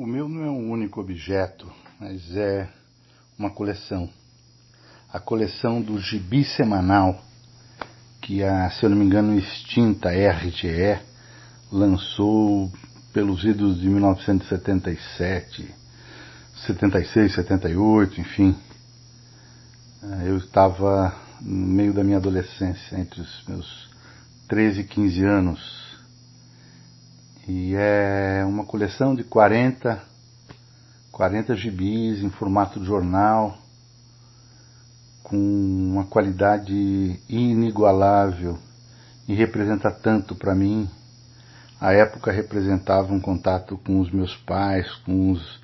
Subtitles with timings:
[0.00, 2.66] O meu não é um único objeto, mas é
[3.38, 4.08] uma coleção.
[5.12, 7.22] A coleção do Gibi Semanal,
[8.22, 10.98] que a, se eu não me engano, extinta RGE
[11.70, 12.72] lançou
[13.12, 15.70] pelos idos de 1977,
[16.64, 18.56] 76, 78, enfim.
[20.24, 23.90] Eu estava no meio da minha adolescência, entre os meus
[24.48, 25.80] 13 e 15 anos,
[27.46, 30.02] e é uma coleção de 40,
[31.10, 33.56] 40 gibis em formato de jornal,
[35.22, 38.58] com uma qualidade inigualável
[39.26, 40.88] e representa tanto para mim.
[41.80, 45.60] A época representava um contato com os meus pais, com os,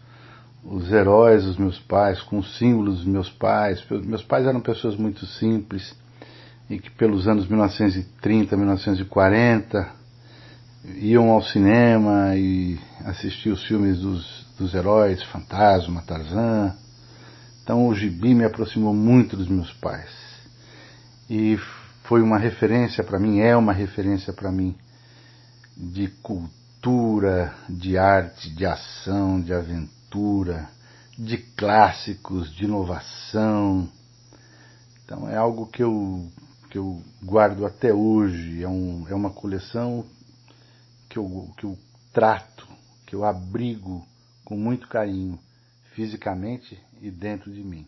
[0.64, 3.84] os heróis dos meus pais, com os símbolos dos meus pais.
[3.90, 5.94] Meus pais eram pessoas muito simples
[6.70, 10.05] e que pelos anos 1930, 1940
[10.94, 16.74] iam ao cinema e assistiam os filmes dos, dos heróis, Fantasma, Tarzan.
[17.62, 20.10] Então o gibi me aproximou muito dos meus pais.
[21.28, 21.58] E
[22.04, 24.76] foi uma referência para mim, é uma referência para mim
[25.76, 30.68] de cultura, de arte, de ação, de aventura,
[31.18, 33.88] de clássicos, de inovação.
[35.04, 36.24] Então é algo que eu,
[36.70, 40.04] que eu guardo até hoje, é, um, é uma coleção
[41.16, 41.78] que eu, que eu
[42.12, 42.68] trato,
[43.06, 44.06] que eu abrigo
[44.44, 45.38] com muito carinho,
[45.94, 47.86] fisicamente e dentro de mim.